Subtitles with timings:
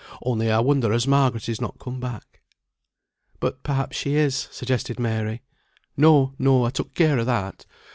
[0.23, 2.41] Only I wonder as Margaret is not come back."
[3.39, 5.43] "But perhaps she is," suggested Mary.
[5.95, 7.67] "No, no, I took care o' that.